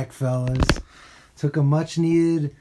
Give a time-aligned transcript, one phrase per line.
[0.00, 0.66] Back, fellas.
[1.36, 2.56] Took a much needed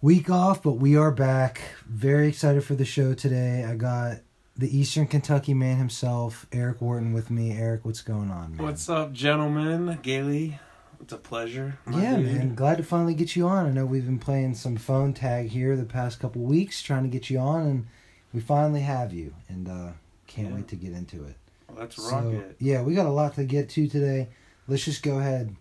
[0.00, 1.60] week off, but we are back.
[1.86, 3.66] Very excited for the show today.
[3.66, 4.20] I got
[4.56, 7.52] the Eastern Kentucky man himself, Eric Wharton, with me.
[7.52, 8.64] Eric, what's going on, man?
[8.64, 9.98] What's up, gentlemen?
[10.00, 10.58] Gailey,
[11.02, 11.78] it's a pleasure.
[11.92, 12.24] yeah, dude.
[12.32, 12.54] man.
[12.54, 13.66] Glad to finally get you on.
[13.66, 17.10] I know we've been playing some phone tag here the past couple weeks, trying to
[17.10, 17.86] get you on, and
[18.32, 19.88] we finally have you, and uh,
[20.26, 20.54] can't Yeah.
[20.54, 21.36] wait to get into it.
[21.76, 22.56] Let's rock So, it.
[22.58, 24.28] yeah, we got a lot to get to today.
[24.66, 25.54] Let's just go ahead,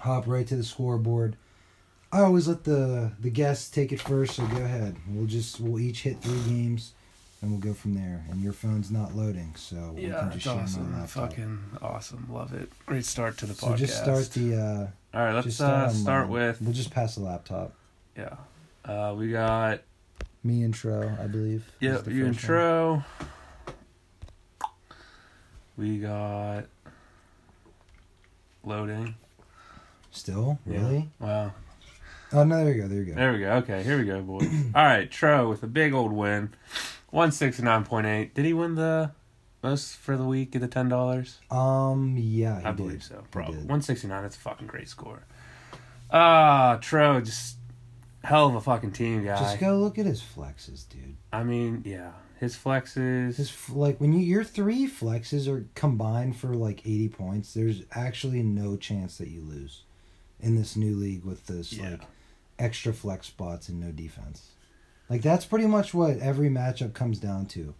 [0.00, 1.36] hop right to the scoreboard.
[2.12, 4.96] I always let the the guests take it first, so go ahead.
[5.08, 6.92] We'll just we'll each hit three games,
[7.40, 8.24] and we'll go from there.
[8.30, 10.92] And your phone's not loading, so we Yeah, can it's just share awesome.
[10.92, 11.30] laptop.
[11.30, 12.26] Fucking awesome.
[12.30, 12.68] Love it.
[12.86, 13.76] Great start to the So podcast.
[13.76, 14.56] just start the.
[14.56, 17.74] Uh, All right, let's just uh, start with We'll just pass the laptop.
[18.16, 18.34] yeah.
[18.84, 19.82] Uh, we got
[20.42, 21.70] Me intro, I believe.
[21.80, 22.26] yeah, is you first one.
[22.26, 23.04] intro.
[25.76, 26.64] We got
[28.64, 29.14] loading.
[30.10, 30.80] Still Yeah.
[30.80, 31.10] really?
[31.18, 31.52] Wow.
[32.32, 32.88] Oh no, there we go.
[32.88, 33.14] There you go.
[33.14, 33.50] There we go.
[33.54, 34.48] Okay, here we go, boys.
[34.74, 36.50] All right, Tro with a big old win,
[37.10, 38.34] one sixty nine point eight.
[38.34, 39.10] Did he win the
[39.62, 41.38] most for the week at the ten dollars?
[41.50, 42.76] Um, yeah, he I did.
[42.76, 43.24] believe so.
[43.32, 44.22] Probably one sixty nine.
[44.22, 45.24] That's a fucking great score.
[46.12, 47.56] Ah, Tro, just
[48.22, 49.38] hell of a fucking team guy.
[49.38, 51.16] Just go look at his flexes, dude.
[51.32, 53.36] I mean, yeah, his flexes.
[53.36, 57.54] His like when you your three flexes are combined for like eighty points.
[57.54, 59.82] There's actually no chance that you lose
[60.42, 61.90] in this new league with this Yeah.
[61.90, 62.00] like
[62.58, 64.50] extra flex spots and no defense.
[65.08, 67.74] Like that's pretty much what every matchup comes down to.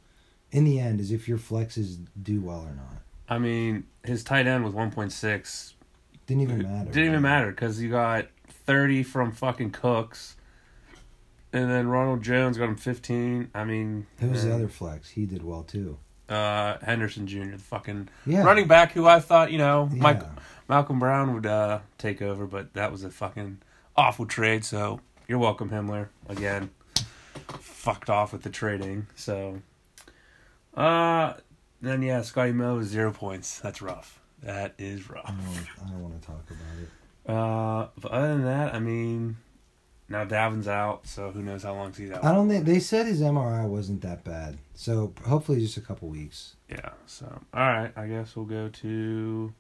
[0.51, 3.03] In the end, is if your flexes do well or not.
[3.29, 5.75] I mean, his tight end was one point six.
[6.27, 6.91] Didn't even matter.
[6.91, 10.35] Didn't even matter because you got thirty from fucking Cooks,
[11.53, 13.51] and then Ronald Jones got him fifteen.
[13.55, 15.11] I mean, Who was the other flex?
[15.11, 15.99] He did well too.
[16.29, 18.45] Uh, Henderson Jr., the fucking Yeah.
[18.45, 20.03] running back who I thought you know Yeah.
[20.03, 20.23] Mike
[20.71, 23.59] Malcolm Brown would uh, take over, but that was a fucking
[23.97, 24.65] awful trade.
[24.65, 26.11] So you're welcome, Himmler.
[26.29, 26.71] Again,
[27.59, 29.09] fucked off with the trading.
[29.17, 29.63] So,
[30.75, 31.33] uh,
[31.83, 33.59] then yeah, Scotty Moe was zero points.
[33.59, 34.21] That's rough.
[34.45, 35.27] That is I rough.
[35.27, 36.89] don't, I don't want to talk about it.
[37.29, 39.39] Uh, but other than that, I mean,
[40.09, 42.25] now Dalvin's out, so who knows how long he's out.
[42.25, 44.59] I don't think they said his MRI wasn't that bad.
[44.75, 46.55] So hopefully just a couple weeks.
[46.69, 46.91] Yeah.
[47.07, 49.53] So all right, I guess we'll go to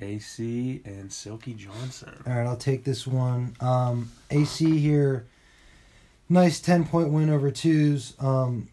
[0.00, 2.12] AC and Silky Johnson.
[2.26, 3.56] All right, I'll take this one.
[3.60, 5.26] Um, AC here,
[6.28, 8.14] nice ten point win over twos.
[8.18, 8.68] Um,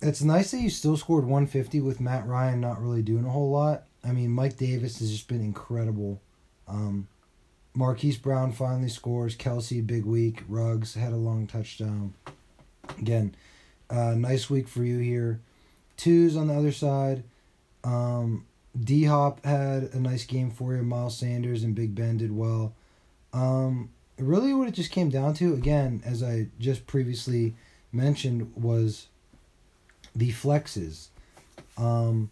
[0.00, 3.30] it's nice that you still scored one fifty with Matt Ryan not really doing a
[3.30, 3.84] whole lot.
[4.02, 6.20] I mean, Mike Davis has just been incredible.
[6.68, 7.08] Um,
[7.74, 9.36] Marquise Brown finally scores.
[9.36, 10.42] Kelce big week.
[10.48, 12.14] Ruggs had a long touchdown.
[12.98, 13.34] Again,
[13.90, 15.40] uh, nice week for you here.
[15.96, 17.24] Twos on the other side.
[17.82, 18.46] Um,
[18.78, 20.82] D Hop had a nice game for you.
[20.82, 22.74] Miles Sanders and Big Ben did well.
[23.32, 27.54] Um, really, what it just came down to, again, as I just previously
[27.92, 29.06] mentioned, was
[30.14, 31.08] the flexes.
[31.76, 32.30] Um,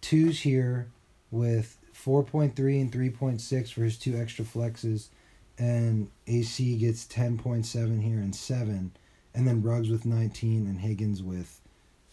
[0.00, 0.88] twos here
[1.30, 5.08] with 4.3 and 3.6 for his two extra flexes.
[5.58, 8.92] And AC gets 10.7 here and 7.
[9.34, 11.60] And then Ruggs with 19 and Higgins with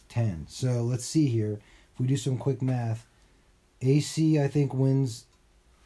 [0.09, 0.47] 10.
[0.49, 1.59] So let's see here.
[1.93, 3.07] If we do some quick math,
[3.81, 5.25] AC, I think, wins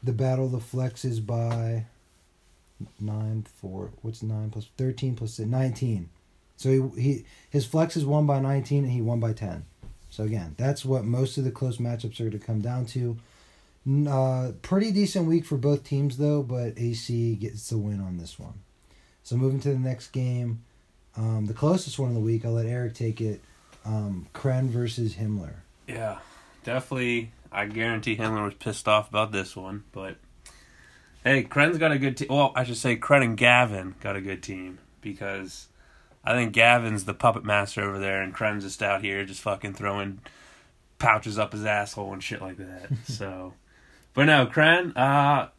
[0.03, 1.85] the battle of the flexes by
[2.99, 3.91] 9, 4.
[4.01, 5.49] What's 9 plus 13 plus 6?
[5.49, 6.09] 19.
[6.57, 9.65] So he, he his flex is won by 19 and he won by 10.
[10.09, 13.17] So again, that's what most of the close matchups are going to come down to.
[14.07, 18.37] Uh, pretty decent week for both teams though, but AC gets the win on this
[18.37, 18.53] one.
[19.23, 20.63] So moving to the next game,
[21.17, 23.41] um, the closest one of the week, I'll let Eric take it.
[23.83, 25.53] Um, Kren versus Himmler.
[25.87, 26.19] Yeah,
[26.63, 27.31] definitely.
[27.51, 30.15] I guarantee Himmler was pissed off about this one, but
[31.23, 32.27] hey, Kren's got a good team.
[32.29, 35.67] Well, I should say Kren and Gavin got a good team because
[36.23, 39.73] I think Gavin's the puppet master over there, and Kren's just out here just fucking
[39.73, 40.19] throwing
[40.99, 42.89] pouches up his asshole and shit like that.
[43.05, 43.53] so,
[44.13, 45.49] but no, Kren, uh,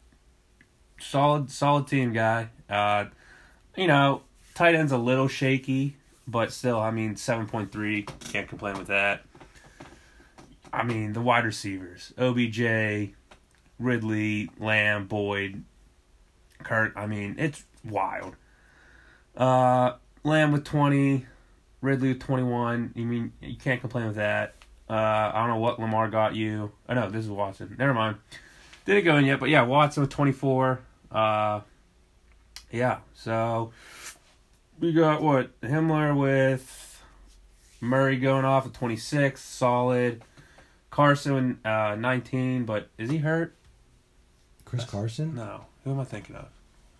[0.99, 2.49] solid, solid team guy.
[2.69, 3.05] Uh,
[3.75, 4.23] you know,
[4.55, 5.95] tight end's a little shaky,
[6.27, 9.23] but still, I mean, seven point three, can't complain with that.
[10.73, 13.13] I mean, the wide receivers, OBJ,
[13.77, 15.63] Ridley, Lamb, Boyd,
[16.63, 16.93] Kurt.
[16.95, 18.35] I mean, it's wild.
[19.37, 19.93] Uh,
[20.23, 21.27] Lamb with twenty,
[21.81, 22.91] Ridley with twenty one.
[22.95, 24.55] You mean you can't complain with that.
[24.89, 24.93] Uh,
[25.33, 26.71] I don't know what Lamar got you.
[26.87, 27.75] I know this is Watson.
[27.77, 28.17] Never mind.
[28.85, 30.81] Didn't go in yet, but yeah, Watson with twenty four.
[31.11, 31.61] Uh,
[32.71, 32.97] yeah.
[33.13, 33.71] So
[34.79, 37.01] we got what Himmler with
[37.79, 40.23] Murray going off at twenty six, solid.
[40.93, 43.55] Carson uh, nineteen, but is he hurt?
[44.63, 45.33] Chris Carson.
[45.33, 46.45] No, who am I thinking of?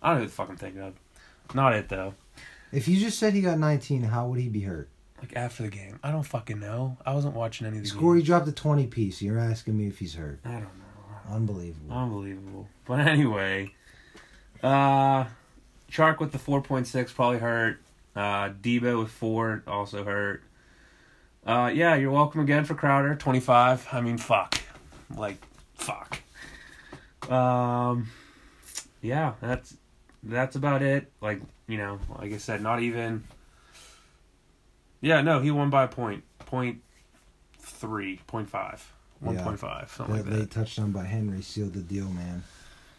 [0.02, 0.94] I don't know who the fuck I'm thinking of.
[1.54, 2.14] Not it though.
[2.72, 4.88] If you just said he got 19, how would he be hurt?
[5.20, 6.96] Like after the game, I don't fucking know.
[7.06, 8.26] I wasn't watching any of the Score, he games.
[8.26, 9.22] dropped a 20 piece.
[9.22, 10.40] You're asking me if he's hurt.
[10.44, 11.32] I don't know.
[11.32, 11.96] Unbelievable.
[11.96, 12.68] Unbelievable.
[12.86, 13.74] But anyway,
[14.60, 15.26] uh,
[15.88, 17.78] Shark with the four point six probably hurt.
[18.16, 20.42] Uh, Deebo with four also hurt.
[21.46, 23.86] Uh, yeah, you're welcome again for Crowder, twenty five.
[23.92, 24.58] I mean, fuck,
[25.14, 25.36] like,
[25.74, 26.20] fuck.
[27.30, 28.08] Um,
[29.02, 29.76] yeah, that's
[30.22, 31.10] that's about it.
[31.20, 33.24] Like you know, like I said, not even.
[35.02, 36.80] Yeah, no, he won by a point, point
[37.58, 38.90] three, point five,
[39.20, 40.40] one point five, something That like that.
[40.40, 42.42] late touchdown by Henry sealed the deal, man.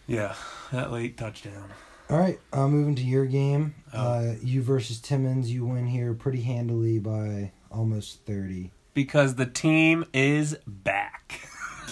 [0.06, 0.36] Yeah,
[0.72, 1.72] that late touchdown.
[2.10, 3.74] All right, uh, moving to your game.
[3.94, 4.00] Oh.
[4.00, 5.52] Uh, you versus Timmons.
[5.52, 8.72] You win here pretty handily by almost 30.
[8.94, 11.42] Because the team is back.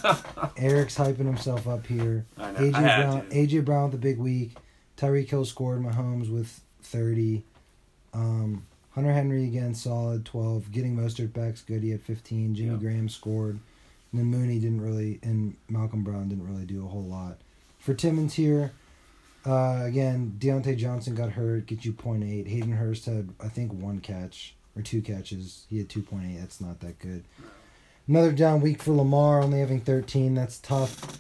[0.57, 2.25] Eric's hyping himself up here.
[2.38, 2.60] I know.
[2.60, 3.36] AJ I Brown, to.
[3.36, 4.51] AJ Brown with a big week.
[4.98, 5.81] Tyreek Hill scored.
[5.81, 7.44] Mahomes with 30.
[8.13, 10.71] Um, Hunter Henry again solid 12.
[10.71, 11.81] Getting Mostert back's good.
[11.81, 12.54] He had 15.
[12.56, 12.77] Jimmy Yeah.
[12.77, 13.60] Graham scored.
[14.12, 17.39] And then Mooney didn't really, and Malcolm Brown didn't really do a whole lot.
[17.80, 18.71] For Timmons here,
[19.45, 21.66] uh, again, Diontae Johnson got hurt.
[21.66, 22.48] Get you 0.8.
[22.48, 25.66] Hayden Hurst had, I think, one catch or two catches.
[25.69, 26.40] He had 2.8.
[26.40, 27.25] That's not that good.
[28.07, 30.34] Another down week for Lamar, only having 13.
[30.34, 31.19] That's tough.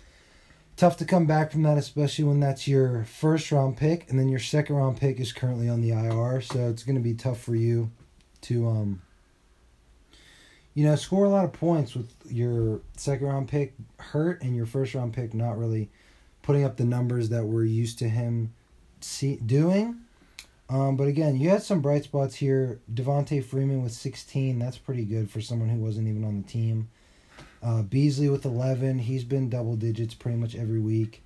[0.75, 4.27] Tough to come back from that, especially when that's your first round pick, and then
[4.27, 6.41] your second round pick is currently on the IR.
[6.41, 7.91] So it's going to be tough for you
[8.41, 9.01] to, um,
[10.73, 14.65] you know, score a lot of points with your second round pick hurt and your
[14.65, 15.89] first round pick not really
[16.43, 18.53] putting up the numbers that we're used to him
[19.01, 19.97] see, doing.
[20.69, 22.79] Um, but again, you had some bright spots here.
[22.93, 24.59] Devonta Freeman with 16.
[24.59, 26.89] That's pretty good for someone who wasn't even on the team.
[27.61, 28.99] Uh, Beasley with 11.
[28.99, 31.23] He's been double digits pretty much every week.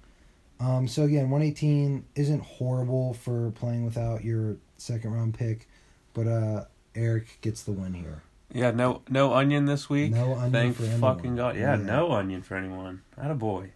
[0.59, 5.67] Um, so again, 118 isn't horrible for playing without your second round pick,
[6.15, 6.65] but uh,
[6.95, 8.23] Eric gets the win here.
[8.51, 10.13] Yeah, no no onion this week.
[10.13, 11.01] No onion Thank for anyone.
[11.01, 11.55] fucking God.
[11.57, 11.83] Yeah, Yeah.
[11.83, 13.01] no onion for anyone.
[13.17, 13.71] Not a boy.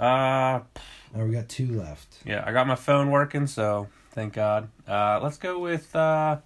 [0.00, 0.60] Uh
[1.14, 2.18] Now we got two left.
[2.24, 4.68] yeah, I got my phone working, so thank God.
[4.88, 6.38] Uh let's go with uh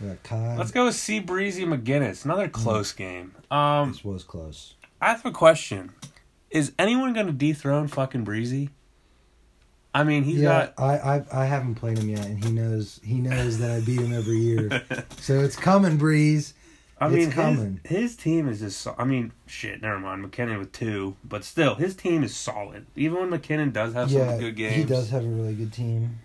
[0.00, 2.24] let's go with C Breezy McGinnis.
[2.24, 3.34] Another close game.
[3.50, 4.74] Um This was close.
[5.00, 5.92] I have a question.
[6.50, 8.70] Is anyone gonna dethrone fucking Breezy?
[9.94, 13.00] I mean he's yeah, got I, I I haven't played him yet, and he knows
[13.04, 14.82] he knows that I beat him every year.
[15.18, 16.52] So it's coming, Breeze.
[17.00, 18.80] I It's mean, his, his team is just.
[18.80, 19.82] so- I mean, shit.
[19.82, 20.24] Never mind.
[20.24, 22.86] McKinnon with two, but still, his team is solid.
[22.96, 25.72] Even when McKinnon does have yeah, some good games, he does have a really good
[25.72, 26.20] team.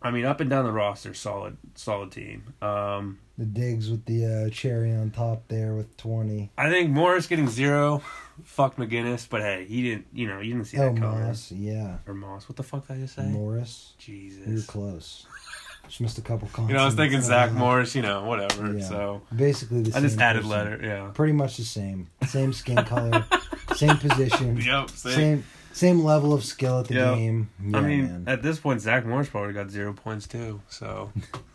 [0.00, 2.54] I mean, up and down the roster, solid, solid team.
[2.62, 6.50] Um, The Diggs with the uh, cherry on top there with twenty.
[6.56, 8.02] I think Morris getting zero.
[8.44, 10.06] Fuck McGinnis, but hey, he didn't.
[10.12, 11.20] You know, you didn't see Oh, that coming.
[11.26, 12.48] Moss, yeah, Or Moss.
[12.48, 13.24] What the fuck did I just say?
[13.26, 13.94] Morris.
[13.98, 14.46] Jesus.
[14.66, 15.26] Were close.
[15.88, 16.48] Just missed a couple.
[16.68, 17.94] You know, I was thinking Uh, Zach Morris.
[17.94, 18.74] You know, whatever.
[18.76, 18.84] yeah.
[18.84, 20.50] So Basically the I just added person.
[20.50, 20.80] letter.
[20.82, 21.10] Yeah.
[21.14, 22.08] Pretty much the same.
[22.26, 23.24] Same skin color.
[23.74, 24.58] same position.
[24.60, 24.90] Yep.
[24.90, 25.12] Same.
[25.14, 27.14] Same same level of skill at the Yeah.
[27.14, 27.50] game.
[27.64, 28.24] Yeah, I mean, man.
[28.26, 30.60] at this point, Zach Morris probably got zero points too.
[30.68, 31.12] So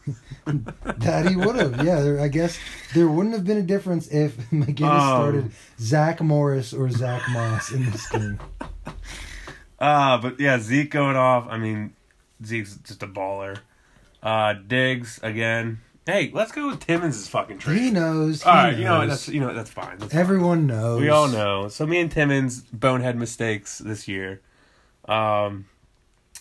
[0.46, 1.84] that he would have.
[1.84, 2.58] Yeah, there, I guess
[2.96, 7.72] there wouldn't have been a difference if McGinnis Um, started Zach Morris or Zach Moss
[7.72, 8.40] in this game.
[9.80, 11.46] Uh, but yeah, Zeke going off.
[11.50, 11.94] I mean,
[12.46, 13.58] Zeke's just a baller.
[14.24, 15.82] Uh, Diggs again.
[16.06, 17.80] Hey, let's go with Timmons' fucking trade.
[17.80, 18.44] He knows.
[18.44, 19.98] He all right, you know what, that's you know what, that's fine.
[20.00, 20.22] That's fine.
[20.22, 21.00] Everyone knows.
[21.02, 21.68] We all know.
[21.68, 24.42] So me and Timmons bonehead mistakes this year.
[25.08, 25.66] Um,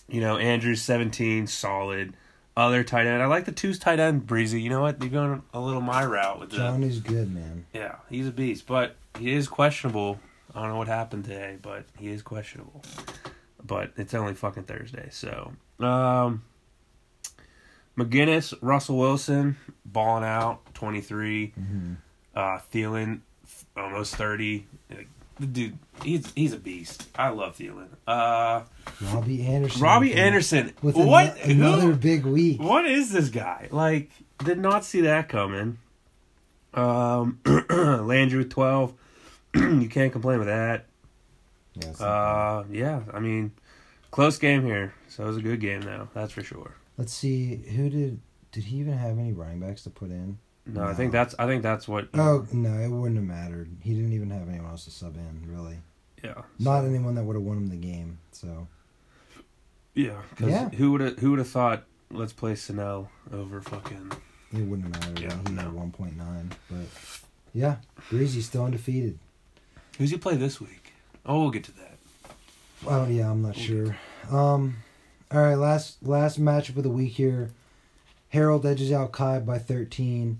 [0.07, 2.15] you know, Andrews seventeen, solid.
[2.55, 3.21] Other tight end.
[3.21, 4.61] I like the two's tight end, Breezy.
[4.61, 5.01] You know what?
[5.01, 7.65] You're going a little my route with the is good, man.
[7.73, 10.19] yeah, he's a beast, but he is questionable.
[10.53, 12.83] I don't know what happened today, but he is questionable.
[13.65, 16.43] But it's only fucking Thursday, so um
[17.97, 21.47] McGinnis, Russell Wilson, balling out, twenty three.
[21.49, 21.93] hmm
[22.35, 23.19] Uh Thielen,
[23.77, 24.65] almost thirty.
[25.39, 27.07] The dude, he's he's a beast.
[27.15, 27.87] I love Thielen.
[28.07, 28.63] Uh
[29.01, 29.81] Robbie Anderson.
[29.81, 30.73] Robbie Anderson.
[30.81, 31.37] with what?
[31.41, 32.61] ano- another Who- big week.
[32.61, 33.67] what is this guy?
[33.71, 34.11] Like,
[34.43, 35.77] did not see that coming.
[36.73, 38.93] Um, Landry with twelve.
[39.55, 40.85] you can't complain with that.
[41.75, 42.07] Yeah, it's not bad.
[42.07, 43.51] Uh, yeah, I mean,
[44.11, 46.09] close game here, so it was a good game though.
[46.13, 46.75] That's for sure.
[46.97, 48.19] Let's see who did.
[48.51, 50.37] Did he even have any running backs to put in?
[50.65, 52.09] No, I think that's I think that's what.
[52.13, 53.69] Oh no, it wouldn't have mattered.
[53.81, 55.77] He didn't even have anyone else to sub in, really.
[56.23, 58.19] yeah, Not anyone that would have won him the game.
[58.31, 58.67] So
[59.93, 60.21] yeah.
[60.35, 60.69] 'cause Yeah.
[60.69, 61.83] Who would have Who would have thought?
[62.11, 64.11] Let's play Snell over fucking.
[64.53, 65.19] it wouldn't have mattered.
[65.19, 65.61] Yeah, he no.
[65.63, 66.85] had one point nine, but
[67.53, 67.77] yeah,
[68.09, 69.17] Breezy's still undefeated.
[69.97, 70.93] Who's he play this week?
[71.25, 71.97] Oh, we'll get to that.
[72.85, 73.97] Oh yeah, I'm not sure.
[74.29, 74.75] Um,
[75.33, 77.51] all right, last last matchup of the week here.
[78.29, 80.39] Harold edges out Kai by 13.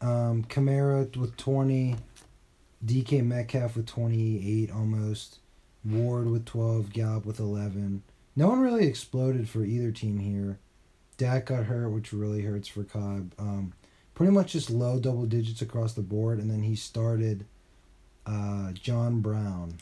[0.00, 1.96] Um, Kamara with 20.
[2.84, 5.38] DK Metcalf with 28 almost.
[5.84, 6.92] Ward with 12.
[6.92, 8.02] Gallup with 11.
[8.34, 10.58] No one really exploded for either team here.
[11.18, 13.32] Dak got hurt, which really hurts for Cobb.
[13.38, 13.74] Um,
[14.14, 17.44] pretty much just low double digits across the board, and then he started
[18.26, 19.74] uh, John Brown.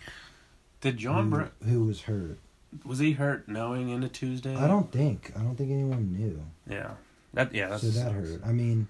[0.83, 2.39] Did John Brown who was hurt?
[2.85, 4.55] Was he hurt knowing into Tuesday?
[4.55, 5.33] I don't think.
[5.37, 6.41] I don't think anyone knew.
[6.69, 6.93] Yeah,
[7.35, 7.69] that yeah.
[7.69, 8.41] That's so that hurt.
[8.45, 8.89] I mean,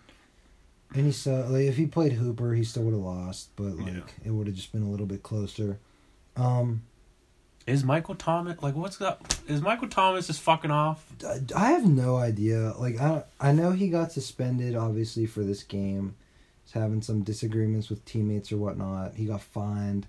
[0.95, 3.95] and he saw like if he played Hooper, he still would have lost, but like
[3.95, 4.01] Yeah.
[4.25, 5.79] it would have just been a little bit closer.
[6.37, 6.83] Um,
[7.67, 9.39] Is Michael Thomas like what's that?
[9.49, 11.07] Is Michael Thomas just fucking off?
[11.27, 12.73] I- I have no idea.
[12.79, 16.15] Like I, I know he got suspended obviously for this game.
[16.65, 19.15] He's having some disagreements with teammates or whatnot.
[19.15, 20.07] He got fined.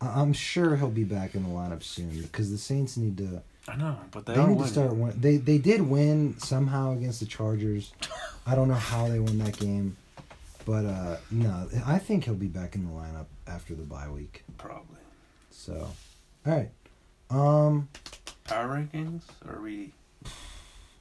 [0.00, 3.42] I'm sure he'll be back in the lineup soon because the Saints need to.
[3.68, 5.14] I know, but they, They, need to start win.
[5.18, 7.92] They they did win somehow against the Chargers.
[8.46, 9.96] I don't know how they won that game,
[10.64, 14.44] but uh no, I think he'll be back in the lineup after the bye week.
[14.58, 15.00] probably.
[15.50, 15.88] So,
[16.46, 16.70] all right.
[17.28, 17.88] Um,
[18.44, 19.22] Power rankings?
[19.48, 19.92] Are we?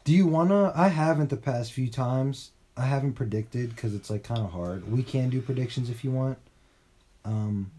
[0.06, 0.72] do you wanna?
[0.76, 2.52] I haven't the past few times.
[2.78, 4.92] I haven't predicted because it's like kind of hard.
[4.92, 6.38] We can do predictions if you want.
[7.24, 7.72] Um,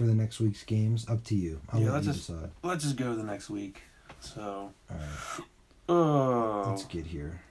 [0.00, 1.60] for the next week's games, up to you.
[1.70, 2.50] I'll Yeah, let let's you just- decide.
[2.62, 3.82] Let's just go to the next week.
[4.20, 5.44] So, All right,
[5.90, 7.42] oh, let's get here.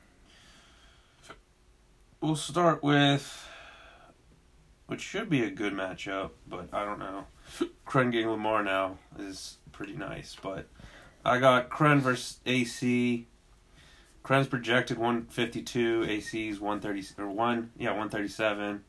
[2.22, 3.46] we'll start with
[4.88, 7.28] which should be a good matchup, but I don't know.
[7.86, 10.66] Kren getting Lamar now is pretty nice, but
[11.24, 13.28] I got Kren versus AC.
[14.26, 18.84] Kren's projected 152, AC's 130 or 1, yeah, 137.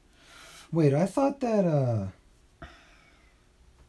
[0.73, 2.07] Wait, I thought that uh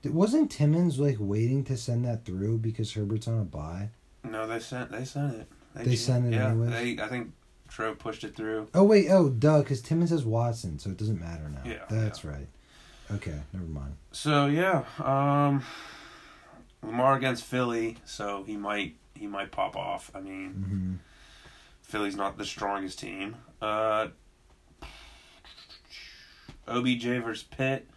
[0.10, 3.90] wasn't Timmons like waiting to send that through because Herbert's on a bye?
[4.24, 5.48] No, they sent they sent it.
[5.76, 6.72] They sent it yeah, anyways?
[6.72, 7.32] They I think
[7.68, 8.68] Trove pushed it through.
[8.74, 11.62] Oh wait, oh duh, because Timmons has Watson, so it doesn't matter now.
[11.66, 12.48] Yeah, That's right.
[13.12, 13.96] Okay, never mind.
[14.12, 15.64] So yeah, um,
[16.84, 20.12] Lamar against Philly, so he might he might pop off.
[20.16, 20.94] I mean, hmm
[21.82, 23.36] Philly's not the strongest team.
[23.62, 24.08] Uh,
[26.68, 27.88] OBJ versus Pitt.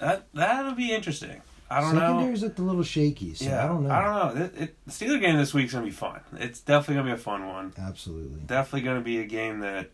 [0.00, 1.40] That that'll be interesting.
[1.68, 2.00] I don't know.
[2.00, 3.90] Secondary's looked a little shaky, so yeah, I don't know.
[3.90, 4.44] I don't know.
[4.44, 6.20] It, it, the Steeler game this week's gonna be fun.
[6.34, 7.72] It's definitely gonna be a fun one.
[7.76, 8.40] Absolutely.
[8.46, 9.90] Definitely gonna be a game that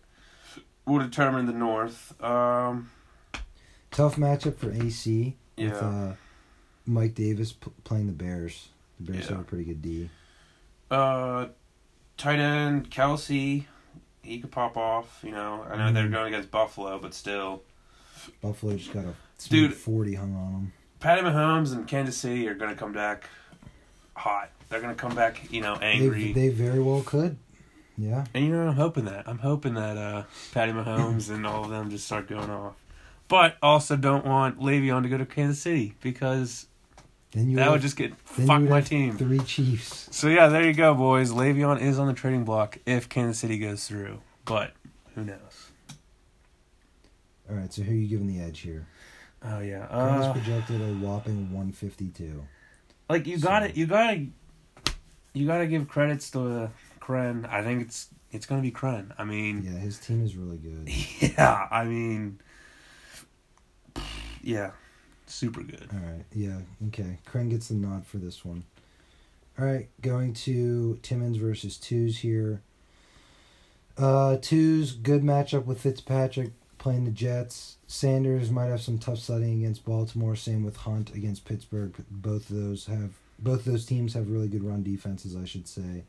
[0.86, 2.14] will determine the North.
[2.22, 2.90] Um,
[3.90, 6.12] Tough matchup for AC with uh,
[6.86, 8.68] Mike Davis p- playing the Bears.
[9.00, 9.32] The Bears Yeah.
[9.32, 10.10] have a pretty good D.
[10.90, 11.46] Uh,
[12.18, 13.64] tight end Kelce,
[14.22, 15.20] he could pop off.
[15.22, 16.12] You know, I know they're Mhm.
[16.12, 17.62] going against Buffalo, but still,
[18.40, 19.14] Buffalo just got a
[19.48, 19.74] Dude.
[19.74, 20.72] forty hung on them.
[21.00, 23.28] Patty Mahomes and Kansas City are going to come back
[24.14, 24.50] hot.
[24.68, 26.32] They're going to come back, you know, angry.
[26.32, 27.36] They, they very well could.
[27.98, 28.24] Yeah.
[28.34, 29.28] and you know, I'm hoping that.
[29.28, 32.74] I'm hoping that uh, Patty Mahomes and all of them just start going off.
[33.28, 36.66] But also don't want Le'Veon to go to Kansas City because
[37.32, 39.16] Then you that have- would just get fuck would my team.
[39.18, 40.08] Three Chiefs.
[40.10, 41.32] So yeah, there you go, boys.
[41.32, 44.72] Le'Veon is on the trading block if Kansas City goes through, but
[45.14, 45.71] who knows?
[47.52, 48.86] All right, so who are you giving the edge here?
[49.44, 52.42] Oh yeah, Cardinals uh, projected a whopping 152.
[53.10, 53.76] like you So- got it.
[53.76, 54.26] You got to,
[55.34, 57.46] you got to give credits to Kren.
[57.50, 59.12] I think it's it's gonna be Kren.
[59.18, 60.88] I mean, Yeah, his team is really good.
[61.20, 61.68] yeah.
[61.70, 62.38] I mean,
[64.42, 64.70] yeah,
[65.26, 65.88] super good.
[65.92, 67.18] All right, yeah, okay.
[67.30, 68.64] Kren gets the nod for this one.
[69.58, 72.62] All right, going to Timmons versus Twos here.
[73.98, 77.76] Uh, Twos, good matchup with Fitzpatrick playing the Jets.
[77.86, 80.34] Sanders might have some tough sledding against Baltimore.
[80.34, 81.94] Same with Hunt against Pittsburgh.
[82.10, 86.04] Both of those have both those teams have really good run defenses, I should say.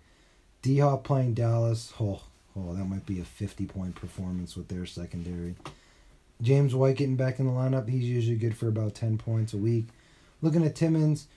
[0.63, 1.93] D Hop playing Dallas.
[1.99, 2.21] Oh,
[2.57, 5.55] oh, that might be a fifty point performance with their secondary.
[6.41, 7.87] James White getting back in the lineup.
[7.87, 9.85] He's usually good for about ten points a week.
[10.41, 11.27] Looking at Timmons,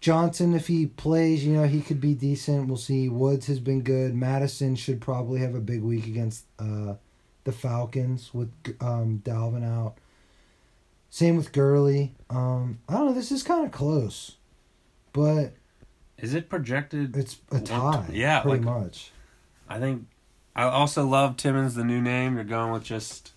[0.00, 2.68] Johnson, if he plays, you know, he could be decent.
[2.68, 3.08] We'll see.
[3.08, 4.14] Woods has been good.
[4.14, 6.94] Mattison should probably have a big week against uh,
[7.44, 9.94] the Falcons with um, Dalvin out.
[11.10, 12.12] Same with Gurley.
[12.28, 13.12] Um, I don't know.
[13.12, 14.36] This is kind of close,
[15.12, 15.52] but
[16.18, 17.16] Is it projected?
[17.16, 18.08] it's a tie.
[18.12, 19.12] Yeah, pretty like- much.
[19.68, 20.06] I think.
[20.56, 22.34] I also love Timmons, the new name.
[22.36, 23.32] You're going with just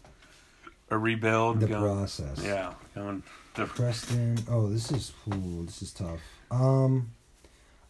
[0.90, 1.60] a rebuild.
[1.60, 2.44] The going, process.
[2.44, 3.24] Yeah, going
[3.56, 4.38] the Preston.
[4.50, 6.20] Oh, this is ooh, this is tough.
[6.52, 7.12] Um,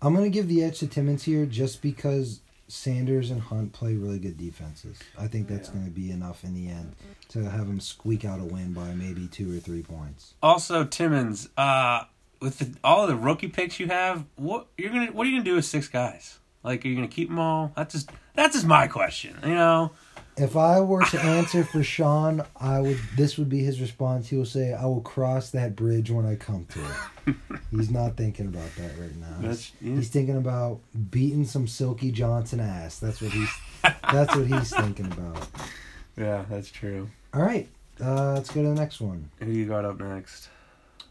[0.02, 4.20] I'm gonna give the edge to Timmons here just because Sanders and Hunt play really
[4.20, 5.00] good defenses.
[5.18, 5.76] I think that's Yeah.
[5.76, 6.96] gonna be enough in the end
[7.30, 10.34] to have them squeak out a win by maybe two or three points.
[10.44, 12.04] Also, Timmons, uh,
[12.42, 15.46] with the, all the rookie picks you have, what you're gonna what are you gonna
[15.50, 16.40] do with six guys?
[16.64, 17.72] Like, are you gonna keep them all?
[17.76, 19.36] That's just that's just my question.
[19.44, 19.92] You know,
[20.38, 23.00] If I were to answer for Sean, I would.
[23.16, 24.30] This would be his response.
[24.30, 27.36] He will say, "I will cross that bridge when I come to it."
[27.72, 29.50] He's not thinking about that right now.
[29.50, 30.80] He's, he's thinking about
[31.12, 33.00] beating some Silky Johnson ass.
[33.00, 33.50] That's what he's.
[33.84, 35.48] that's what he's thinking about.
[36.18, 37.10] yeah, that's true.
[37.34, 37.68] All right,
[38.00, 39.30] uh, let's go to the next one.
[39.40, 40.50] Who you got up next?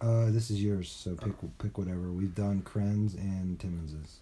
[0.01, 2.13] Uh, this is yours, so pick pick whatever.
[2.13, 4.21] We've done Krenz and Timmons's.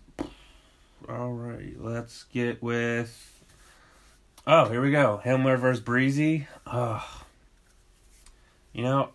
[1.08, 3.33] All right, let's get with.
[4.46, 5.20] Oh, here we go.
[5.24, 6.46] Himmler versus Breezy.
[6.66, 7.02] Oh.
[8.72, 9.08] You know,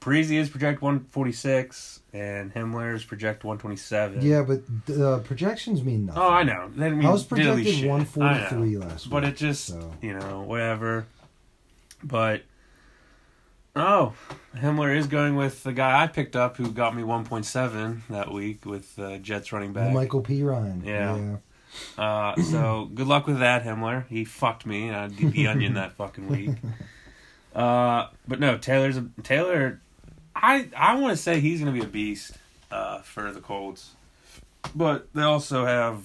[0.00, 4.22] Breezy is project 146, and Himmler is project 127.
[4.22, 6.22] Yeah, but the projections mean nothing.
[6.22, 6.70] Oh, I know.
[6.76, 7.28] That means I was diddly
[7.64, 7.90] projected shit.
[7.90, 8.46] one I forty know.
[8.48, 9.24] three last But week.
[9.24, 9.92] But it just, so.
[10.00, 11.06] you know, whatever.
[12.04, 12.42] But,
[13.76, 14.14] oh,
[14.56, 18.64] Himmler is going with the guy I picked up who got me 1.7 that week
[18.64, 19.92] with uh, Jets running back.
[19.92, 20.84] Michael Perine.
[20.86, 21.36] Yeah.
[21.98, 24.06] Uh, so good luck with that, Himmler.
[24.08, 24.90] He fucked me.
[24.90, 26.50] I did the onion that fucking week.
[27.54, 29.78] Uh, but no, Taylor's a, Taylor.
[30.34, 32.32] I I want to say he's gonna be a beast
[32.70, 33.90] uh, for the Colts,
[34.74, 36.02] but they also have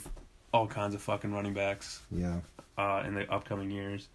[0.54, 2.40] all kinds of fucking running backs Yeah.
[2.78, 4.10] uh, in the upcoming years.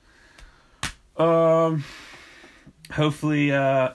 [1.17, 1.85] Um,
[2.91, 3.95] hopefully, uh,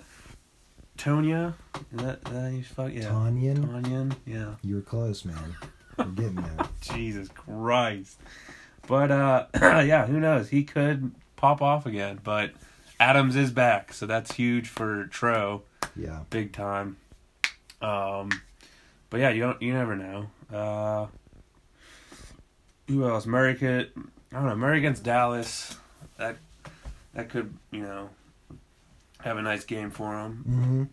[0.98, 1.54] Tonya.
[1.94, 2.92] Is that, is that you fuck?
[2.92, 4.16] Yeah, Tanyan, Tanyan.
[4.26, 4.56] Yeah.
[4.64, 5.56] you're close, man.
[5.98, 6.58] Getting there.
[6.82, 8.20] Jesus Christ.
[8.88, 9.46] But uh
[9.82, 10.50] yeah, who knows?
[10.50, 12.52] He could pop off again, but
[13.00, 15.64] Adams is back, so that's huge for Tro,
[15.96, 16.22] Yeah.
[16.30, 16.98] big time.
[17.82, 18.30] Um
[19.10, 20.28] but yeah, you don't you never know.
[20.56, 21.08] Uh
[22.88, 23.26] who else?
[23.26, 23.92] Murray could
[24.32, 25.76] I don't know, Murray against Dallas.
[26.18, 26.38] That
[27.14, 28.10] that could, you know,
[29.22, 30.34] have a nice game for him.
[30.46, 30.84] hmm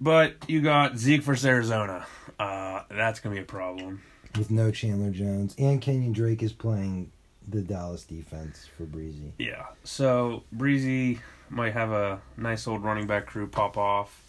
[0.00, 2.06] But you got Zeke versus Arizona.
[2.38, 4.02] Uh that's gonna be a problem.
[4.36, 7.10] With no Chandler Jones and Kenyon Drake is playing
[7.46, 9.32] the Dallas defense for Breezy.
[9.38, 9.66] Yeah.
[9.84, 14.20] So Breezy might have a nice old running back crew pop off.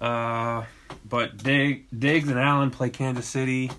[0.00, 0.64] Uh,
[1.08, 3.70] but Dig, Diggs and Allen play Kansas City.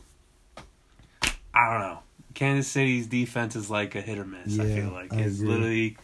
[1.53, 1.99] I don't know.
[2.33, 4.59] Kansas City's defense is like a hit or miss.
[4.59, 5.49] I feel like I it's agree.
[5.49, 5.97] literally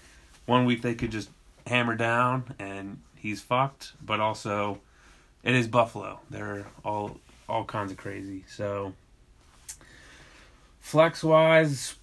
[0.45, 1.29] one week they could just
[1.65, 4.79] hammer down and he's fucked, but also
[5.43, 6.19] it is Buffalo.
[6.29, 8.43] They're all all kinds of crazy.
[8.47, 8.93] So
[10.79, 11.95] flex wise,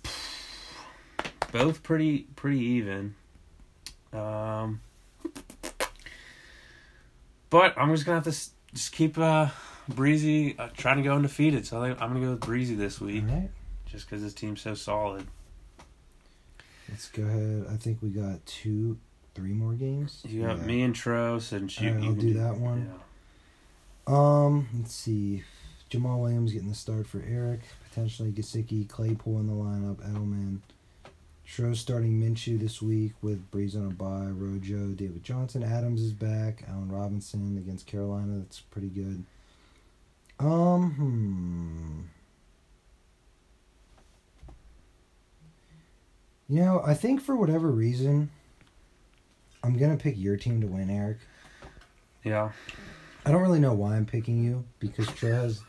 [1.53, 3.15] both pretty pretty even.
[4.13, 4.81] Um,
[7.51, 9.49] but I'm just gonna have to s- just keep uh,
[9.89, 11.67] Breezy uh, trying to go undefeated.
[11.67, 13.51] So I I'm gonna go with Breezy this week, right.
[13.87, 15.27] just because his team's so solid.
[16.89, 17.67] Let's go ahead.
[17.71, 18.97] I think we got two,
[19.35, 20.23] three more games.
[20.29, 20.65] You got Yeah.
[20.65, 21.89] me and Tros, and you.
[21.89, 22.87] Alright, you I'll can do that one.
[22.91, 23.03] Yeah.
[24.07, 25.43] Um, let's see.
[25.91, 27.61] Jamaal Williams getting the start for Eric.
[27.89, 30.61] Potentially Gesicki, Claypool in the lineup, Edelman.
[31.47, 34.27] Stroh starting Minshew this week with Brees on a bye.
[34.27, 36.65] Rojo, David Johnson, Adams is back.
[36.69, 38.39] Allen Robinson against Carolina.
[38.39, 39.25] That's pretty good.
[40.41, 42.01] Um, hmm.
[46.49, 48.31] You know, I think for whatever reason,
[49.63, 51.19] I'm gonna pick your team to win, Eric.
[52.25, 52.51] Yeah.
[53.27, 55.61] I don't really know why I'm picking you because Tre has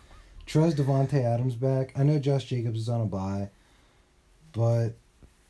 [0.45, 1.91] Tre has Davante Adams back.
[1.97, 3.49] I know Josh Jacobs is on a bye,
[4.53, 4.89] but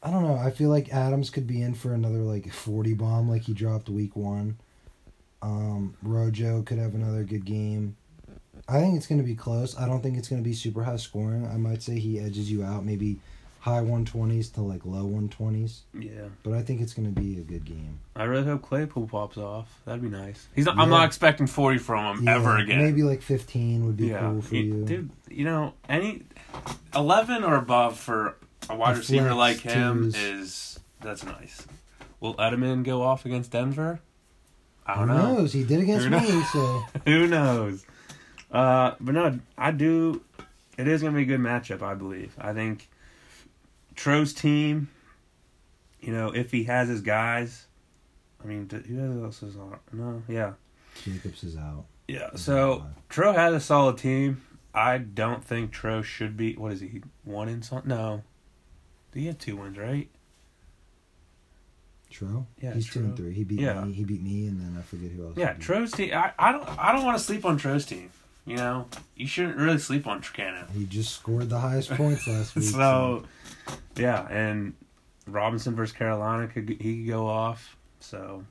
[0.01, 0.37] I don't know.
[0.37, 3.89] I feel like Adams could be in for another like forty bomb like he dropped
[3.89, 4.57] week one.
[5.41, 7.97] Um, Rojo could have another good game.
[8.69, 9.77] I think it's going to be close.
[9.77, 11.45] I don't think it's going to be super high scoring.
[11.45, 13.19] I might say he edges you out, maybe
[13.59, 15.81] high one twenties to like low one twenties.
[15.93, 16.27] Yeah.
[16.43, 17.99] But I think it's going to be a good game.
[18.15, 19.67] I really hope Claypool pops off.
[19.85, 20.47] That'd be nice.
[20.55, 22.83] He's not, I'm not expecting 40 from him Yeah, ever again.
[22.83, 24.19] Maybe like fifteen would be yeah.
[24.21, 24.85] cool for You- you.
[24.85, 26.23] Dude, you know, any
[26.95, 28.37] 11 or above for
[28.69, 30.15] a wide A receiver like him twos.
[30.15, 31.65] is that's nice.
[32.19, 33.99] Will Edelman go off against Denver?
[34.85, 35.35] I don't know.
[35.35, 35.53] knows?
[35.53, 36.51] He did against Who me, knows?
[36.51, 37.85] so Who knows?
[38.51, 40.21] Uh, but no, I do.
[40.77, 42.33] It is going to be a good matchup, I believe.
[42.39, 42.87] I think
[43.97, 44.89] Tro's team,
[45.99, 47.65] you know, if he has his guys,
[48.41, 49.77] I mean, who else is on?
[49.91, 50.53] No, yeah.
[51.03, 51.83] Jacobs is out.
[52.07, 54.41] Yeah, so Tro has a solid team.
[54.73, 56.53] I don't think Tro should be.
[56.55, 57.01] What is he?
[57.25, 57.89] One in something?
[57.89, 58.23] No.
[59.13, 60.07] He had two wins, right?
[62.10, 62.45] Tro?
[62.62, 63.33] Yeah, he's two and three.
[63.33, 63.83] He beat Yeah.
[63.83, 63.91] me.
[63.93, 65.38] He beat me, and then I forget who else.
[65.38, 65.53] Yeah.
[65.53, 66.13] Tro's team.
[66.13, 66.67] I, I don't.
[66.79, 68.10] I don't want to sleep on Tro's team.
[68.47, 70.71] You know, you shouldn't really sleep on Tricana.
[70.71, 72.63] He just scored the highest points last week.
[72.63, 73.23] So,
[73.97, 74.73] yeah, and
[75.27, 77.75] Robinson versus Carolina could he could go off.
[77.99, 78.45] So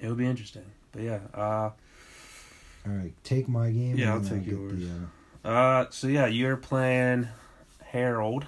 [0.00, 0.62] it would be interesting.
[0.92, 1.72] But yeah, uh, All
[2.86, 3.96] right, take my game.
[3.98, 4.80] Yeah, and I'll take get yours.
[5.42, 7.26] The, uh, Uh, so yeah, you're playing
[7.84, 8.46] Harold.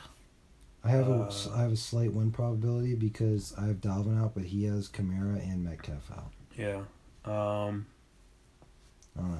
[0.84, 4.34] I have a Uh, I have a slight win probability because I have Dalvin out,
[4.34, 6.30] but he has Kamara and Metcalf out.
[6.56, 6.82] Yeah.
[7.24, 7.86] Um,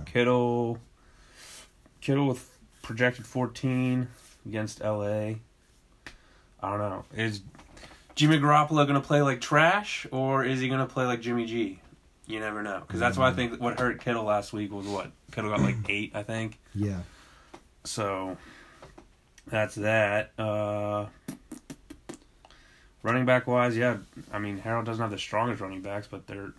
[0.07, 0.79] Kittle.
[2.01, 4.09] Kittle with projected 14
[4.47, 5.35] against LA.
[6.63, 7.05] I don't know.
[7.15, 7.43] Is
[8.15, 11.47] Jimmy Garoppolo going to play like trash or is he going to play like Jimmy
[11.47, 11.81] G?
[12.27, 12.81] You never know.
[12.87, 15.11] Because that's why I think what hurt Kittle last week was what?
[15.33, 16.59] Kittle got like eight, I think.
[16.75, 17.01] Yeah,
[17.85, 18.37] So
[19.47, 20.31] that's that.
[20.39, 21.07] Uh,
[23.03, 23.97] running back wise, yeah.
[24.33, 26.53] I mean, Harold doesn't have the strongest running backs, but they're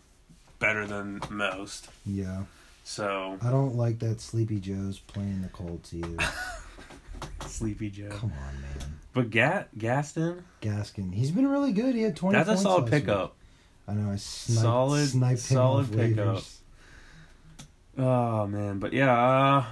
[0.60, 1.88] better than most.
[2.06, 2.44] yeah.
[2.84, 6.18] So I don't like that Sleepy Joe's playing the Colts either.
[7.48, 8.10] Sleepy Joe.
[8.10, 9.00] Come on, man.
[9.14, 11.96] But Gat Gaston, Gaskin, he's been really good.
[11.96, 12.38] He had twenty.
[12.38, 13.02] that's a solid last week.
[13.04, 13.36] pickup.
[13.88, 14.12] I know.
[14.12, 16.38] I sniped, Solid- sniped him solid pickup.
[16.38, 16.58] waivers.
[17.98, 19.14] Oh man, but yeah,
[19.58, 19.66] uh,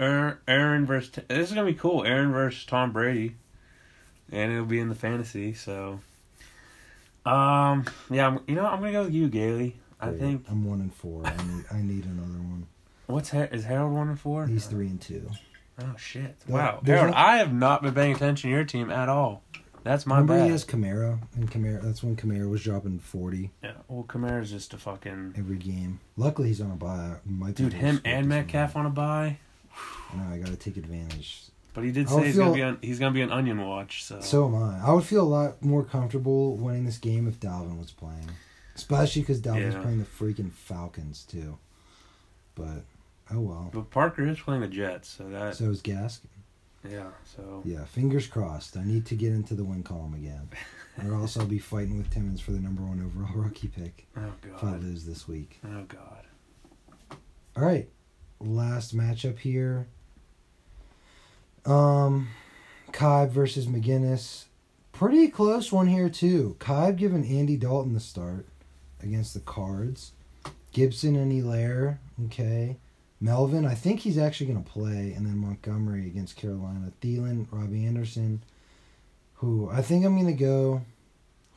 [0.00, 2.04] Aaron, Aaron versus this is gonna be cool.
[2.04, 3.36] Aaron versus Tom Brady,
[4.32, 5.54] and it'll be in the fantasy.
[5.54, 6.00] So,
[7.24, 9.76] um, yeah, I'm, you know, I'm gonna go with you, Gailey.
[10.08, 11.22] I think I'm one and four.
[11.26, 12.66] I need I need another one.
[13.06, 14.46] what's Har- is Harold one and four?
[14.46, 15.28] He's three and two.
[15.80, 16.36] Oh shit!
[16.48, 19.42] Wow, Harold, no- I have not been paying attention to your team at all.
[19.82, 20.44] That's my Remember bad.
[20.46, 21.82] he has Kamara, and Kamara.
[21.82, 26.00] That's when Kamara was dropping forty yeah, well, Kamara's just a fucking every game.
[26.16, 27.16] Luckily, he's on a bye.
[27.26, 27.72] Might dude.
[27.74, 29.38] Him and Metcalf on a bye.
[30.12, 30.32] I know.
[30.32, 31.42] I got to take advantage.
[31.74, 32.78] But he did say he's gonna be on.
[32.80, 34.04] He's gonna be an onion watch.
[34.04, 34.78] So, So am I.
[34.86, 38.30] I would feel a lot more comfortable winning this game if Dalvin was playing,
[38.76, 39.82] especially because Dalvin's Yeah.
[39.82, 41.58] playing the freaking Falcons too.
[42.54, 42.84] But
[43.32, 43.70] oh well.
[43.72, 46.26] but Parker is playing the Jets, so that So is Gaskin.
[46.88, 47.10] yeah.
[47.24, 48.76] So Yeah, fingers crossed.
[48.76, 50.48] I need to get into the win column again,
[51.04, 54.32] or else I'll be fighting with Timmons for the number one overall rookie pick oh
[54.42, 54.54] god.
[54.54, 55.58] if I lose this week.
[55.64, 56.24] oh god.
[57.56, 57.88] All right,
[58.40, 59.86] last matchup here.
[61.64, 62.28] Um,
[62.92, 64.44] Kibe versus McGinnis.
[64.92, 66.56] Pretty close one here too.
[66.60, 68.46] Kibe giving Andy Dalton the start
[69.04, 70.12] against the Cards.
[70.72, 72.76] Gibson and Helaire, okay.
[73.20, 76.92] Melvin, I think he's actually going to play, and then Montgomery against Carolina.
[77.00, 78.42] Thielen, Robbie Anderson,
[79.34, 80.82] who I think I'm going to go.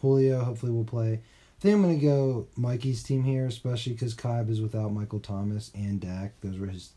[0.01, 1.13] Julio hopefully will play.
[1.13, 5.19] I think I'm going to go Mikey's team here, especially because Kibe is without Michael
[5.19, 6.39] Thomas and Dak.
[6.41, 6.91] Those were his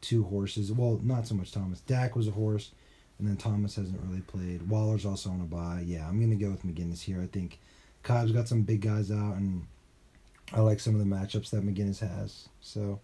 [0.00, 0.72] two horses.
[0.72, 1.80] Well, not so much Thomas.
[1.80, 2.72] Dak was a horse,
[3.18, 4.68] and then Thomas hasn't really played.
[4.68, 5.84] Waller's also on a bye.
[5.86, 7.22] Yeah, I'm going to go with McGinnis here.
[7.22, 7.60] I think
[8.02, 9.66] Kibe's got some big guys out, and
[10.52, 12.48] I like some of the matchups that McGinnis has.
[12.60, 13.00] So,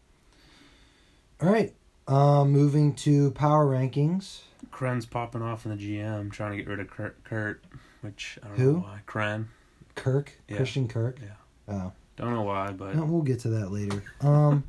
[1.40, 1.74] all right.
[2.09, 4.40] Um, moving to power rankings.
[4.72, 7.64] Kren's popping off in the GM, trying to get rid of Kurt, Kurt
[8.00, 8.72] which I don't Who?
[8.74, 9.00] know why.
[9.06, 9.46] Kren,
[9.94, 10.56] Kirk, Yeah.
[10.56, 11.18] Christian Kirk.
[11.20, 11.74] Yeah.
[11.74, 11.92] Oh.
[12.16, 14.02] don't know why, but No, we'll get to that later.
[14.20, 14.64] Um,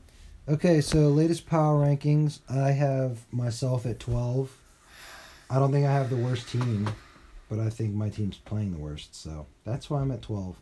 [0.48, 2.40] okay, so latest power rankings.
[2.48, 4.56] I have myself at twelve.
[5.48, 6.88] I don't think I have the worst team,
[7.48, 10.56] but I think my team's playing the worst, so that's why I'm at twelve.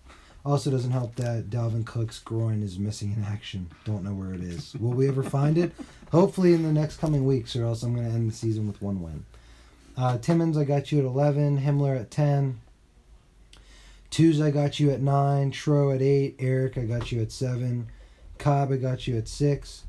[0.48, 3.70] Also, doesn't help that Dalvin Cook's groin is missing in action.
[3.84, 4.74] Don't know where it is.
[4.76, 5.72] Will we ever find it?
[6.11, 8.80] Hopefully, in the next coming weeks, or else I'm going to end the season with
[8.80, 9.26] one win.
[9.94, 11.61] Uh, Timmons, I got you at eleven.
[11.61, 12.61] Himmler at ten.
[14.08, 15.50] Twos, I got you at nine.
[15.50, 16.37] Tro at eight.
[16.38, 17.88] Eric, I got you at seven.
[18.38, 19.84] Cobb, I got you at six.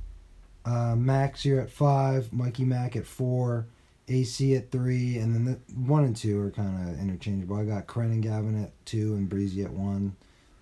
[0.66, 2.34] Uh, Max, you're at five.
[2.34, 3.68] Mikey Mac at four.
[4.10, 5.20] AC at three.
[5.20, 7.56] And then the one and two are kind of interchangeable.
[7.56, 10.18] I got Kren and Gavin at two and Breezy at one.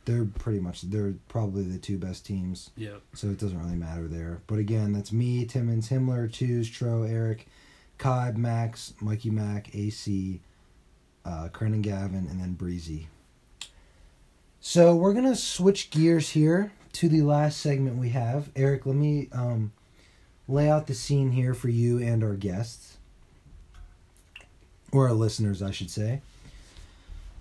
[0.08, 2.70] They're pretty much, they're probably the two best teams.
[2.78, 3.02] yep.
[3.14, 4.40] So it doesn't really matter there.
[4.48, 7.46] But again, that's me, Timmons, Himmler, Twos, Tro, Eric,
[7.98, 10.40] Cobb, Max, Mikey Mac, AC,
[11.26, 13.10] uh, Kren and Gavin, and then Breezy.
[14.62, 18.50] So we're gonna switch gears here to the last segment we have.
[18.56, 19.74] Eric, let me um,
[20.48, 22.98] lay out the scene here for you and our guests,
[24.94, 26.22] or our listeners, I should say.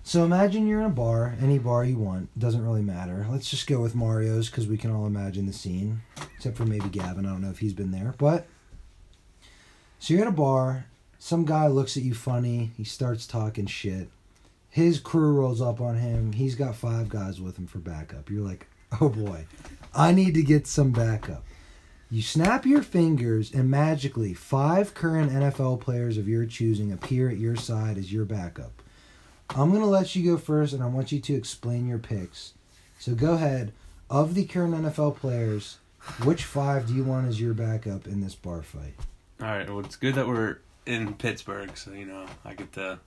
[0.07, 3.27] So imagine you're in a bar, any bar you want, doesn't really matter.
[3.29, 6.01] Let's just go with Mario's because we can all imagine the scene,
[6.33, 7.25] except for maybe Gavin.
[7.25, 8.47] I don't know if he's been there, but
[9.99, 10.85] so you're at a bar.
[11.19, 12.71] Some guy looks at you funny.
[12.77, 14.07] He starts talking shit.
[14.69, 16.31] His crew rolls up on him.
[16.31, 18.29] He's got five guys with him for backup.
[18.29, 18.67] You're like,
[19.01, 19.45] oh boy,
[19.93, 21.43] I need to get some backup.
[22.09, 27.39] You snap your fingers, and magically, five current NFL players of your choosing appear at
[27.39, 28.76] your side as your backup.
[29.51, 32.53] I'm going to let you go first, and I want you to explain your picks.
[32.99, 33.73] So go ahead.
[34.09, 35.79] Of the current NFL players,
[36.23, 38.95] which five do you want as your backup in this bar fight?
[39.41, 39.67] All right.
[39.69, 42.99] Well, it's good that we're in Pittsburgh, so you know I get the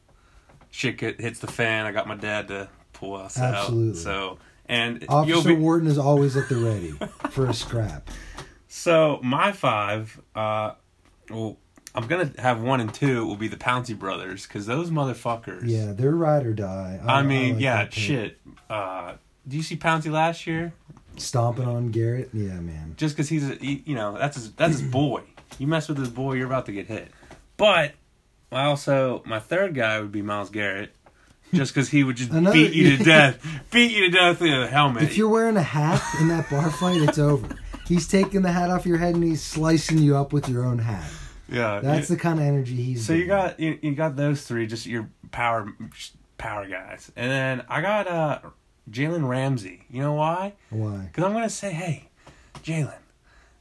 [0.71, 1.87] shit hits the fan.
[1.87, 3.91] I got my dad to pull us Absolutely.
[3.91, 3.97] out.
[3.97, 6.93] So and Officer be Wharton is always at the ready
[7.31, 8.11] for a scrap.
[8.69, 10.75] So my five, uh,
[11.29, 11.57] well,
[11.95, 15.63] I'm gonna have one and two will be the Pouncey brothers because those motherfuckers.
[15.65, 17.01] Yeah, they're ride or die.
[17.05, 18.39] I, mean, like yeah, shit.
[18.69, 19.15] Uh,
[19.49, 20.73] do you see Pouncey last year?
[21.17, 22.31] Stomping on Garrett.
[22.33, 22.95] Yeah, man.
[22.97, 25.23] Just because he's, a, he, you know, that's his that's his boy.
[25.59, 27.09] You mess with his boy, you're about to get hit.
[27.57, 27.95] But
[28.53, 30.95] I also my third guy would be Myles Garrett,
[31.53, 34.53] just because he would just Another- beat you to death, beat you to death with
[34.53, 35.03] a helmet.
[35.03, 37.49] If you're wearing a hat in that bar fight, it's over.
[37.87, 40.79] He's taking the hat off your head and he's slicing you up with your own
[40.79, 41.11] hat.
[41.51, 43.07] Yeah, That's you- the kind of energy he's.
[43.07, 45.73] so you got you, you got those three, just your power
[46.39, 48.39] power guys, and then I got uh
[48.91, 49.85] Jalen Ramsey.
[49.91, 50.55] You know why?
[50.71, 50.99] why?
[51.07, 52.09] Because I'm gonna say, hey,
[52.63, 52.95] Jalen,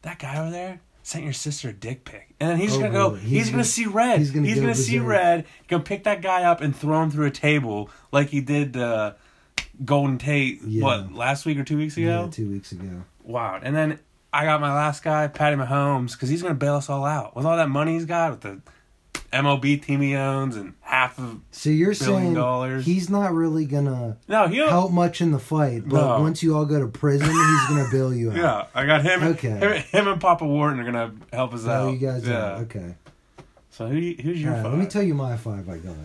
[0.04, 2.92] that guy over there sent your sister a dick pic, and then he's Oh, gonna
[2.92, 3.14] go.
[3.16, 4.20] He's, He's gonna, gonna- see red.
[4.20, 5.46] he's He's gonna gonna, see red.
[5.68, 9.14] Gonna pick that guy up and throw him through a table like he did uh,
[9.84, 10.62] Golden Tate.
[10.64, 10.84] Yeah.
[10.84, 12.30] What last week or two weeks Yeah, ago?
[12.32, 13.04] two weeks ago.
[13.24, 13.60] Wow.
[13.62, 14.00] And then
[14.32, 17.46] I got my last guy, Patty Mahomes, because he's gonna bail us all out with
[17.46, 18.62] all that money he's got with the
[19.34, 21.42] MLB team he owns and half of.
[21.52, 22.86] So you're saying dollars.
[22.86, 26.22] he's not really gonna No, he help much in the fight, but No.
[26.22, 28.38] once you all go to prison, he's gonna bail you out.
[28.38, 29.24] Yeah, I got him.
[29.24, 29.50] Okay.
[29.50, 31.88] Him, him and Papa Wharton are gonna help us oh, out.
[31.88, 32.36] Oh, you guys yeah.
[32.36, 32.96] are okay.
[33.72, 34.72] So who, who's your right, five?
[34.74, 35.96] let me tell you my five I got.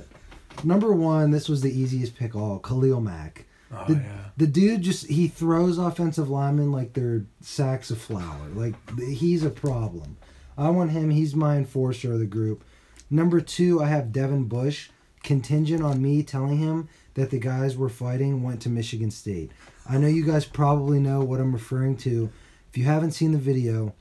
[0.65, 2.59] Number one, this was the easiest pick all.
[2.59, 3.47] Khalil Mack.
[3.73, 4.25] Oh the, yeah.
[4.37, 8.49] the dude just he throws offensive linemen like they're sacks of flour.
[8.55, 10.17] Like he's a problem.
[10.57, 11.11] I want him.
[11.11, 12.65] He's my enforcer of the group.
[13.11, 14.91] Number two, I have Devin Bush.
[15.23, 19.53] Contingent on me telling him that the guys we're fighting went to Michigan State.
[19.89, 22.31] I know you guys probably know what I'm referring to.
[22.71, 23.95] If you haven't seen the video,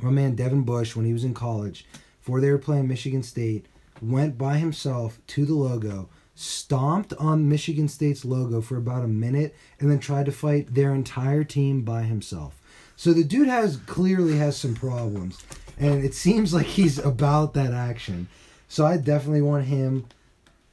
[0.00, 1.86] my man Devin Bush, when he was in college,
[2.20, 3.66] before they were playing Michigan State,
[4.00, 9.56] went by himself to the logo, stomped on Michigan State's logo for about a minute,
[9.80, 12.60] and then tried to fight their entire team by himself.
[12.94, 15.42] So the dude has clearly has some problems,
[15.78, 18.28] and it seems like he's about that action.
[18.68, 20.06] So I definitely want him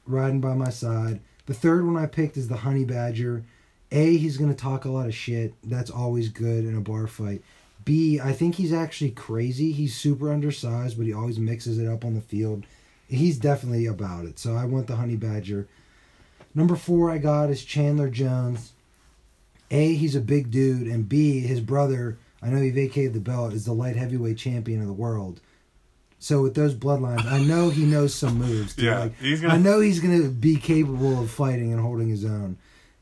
[0.06, 1.20] riding by my side.
[1.46, 3.44] The third one I picked is the Honey Badger.
[3.90, 5.54] A, he's going to talk a lot of shit.
[5.62, 7.42] That's always good in a bar fight.
[7.84, 9.72] B, I think he's actually crazy.
[9.72, 12.64] He's super undersized, but he always mixes it up on the field.
[13.08, 14.38] He's definitely about it.
[14.38, 15.66] So I want the Honey Badger.
[16.54, 18.72] Number four I got is Chandler Jones.
[19.70, 23.52] A, he's a big dude, and B, his brother, I know he vacated the belt,
[23.54, 25.40] is the light heavyweight champion of the world.
[26.18, 28.74] So with those bloodlines, I know he knows some moves.
[28.74, 28.84] dude.
[28.86, 32.24] Yeah, Like, he's gonna- I know he's gonna be capable of fighting and holding his
[32.24, 32.56] own,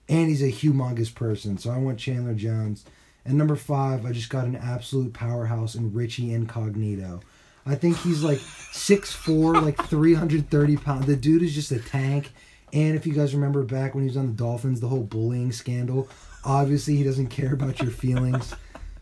[0.08, 1.58] and he's a humongous person.
[1.58, 2.84] So I want Chandler Jones.
[3.24, 7.20] And number five, I just got an absolute powerhouse in Richie Incognito.
[7.64, 11.06] I think he's like 6'4", like 330 pounds.
[11.06, 12.32] The dude is just a tank.
[12.72, 15.52] And if you guys remember back when he was on the Dolphins, the whole bullying
[15.52, 16.08] scandal,
[16.44, 18.54] obviously he doesn't care about your feelings.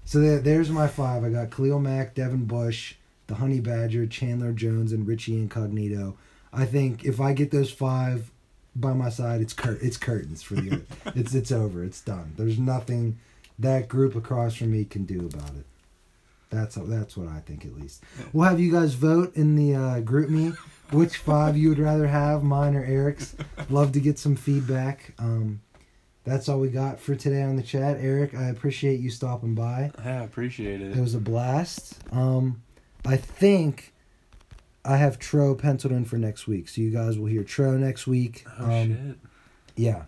[0.05, 1.25] so there, there's my five.
[1.25, 2.97] I got Khalil Mack, Devin Bush,
[3.29, 6.17] the Honey Badger, Chandler Jones, and Richie Incognito.
[6.53, 8.31] I think if I get those five
[8.75, 10.83] by my side, it's cur- it's curtains for the
[11.15, 11.85] it's it's over.
[11.85, 12.33] It's done.
[12.37, 13.19] There's nothing
[13.59, 15.67] that group across from me can do about it.
[16.51, 18.03] That's that's what I think at least.
[18.33, 20.57] We'll have you guys vote in the uh, GroupMe
[20.93, 23.35] which five you would rather have, mine or Eric's.
[23.69, 25.15] Love to get some feedback.
[25.19, 25.61] Um,
[26.25, 27.97] that's all we got for today on the chat.
[28.01, 29.91] Eric, I appreciate you stopping by.
[30.05, 30.97] Yeah, I appreciate it.
[30.97, 31.99] It was a blast.
[32.13, 32.63] Um,
[33.07, 33.95] I think
[34.85, 38.07] I have Tro penciled in for next week, so you guys will hear Tro next
[38.07, 38.45] week.
[38.59, 39.19] oh um, shit.
[39.77, 40.05] yeah,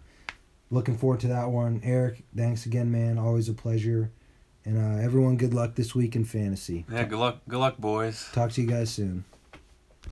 [0.70, 1.80] looking forward to that one.
[1.82, 3.18] Eric, thanks again, man.
[3.18, 4.10] Always a pleasure.
[4.64, 6.84] And uh, everyone, good luck this week in fantasy.
[6.90, 7.38] Yeah, good luck.
[7.48, 8.28] Good luck, boys.
[8.32, 9.24] Talk to you guys soon.